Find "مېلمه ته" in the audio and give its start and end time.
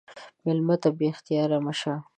0.45-0.89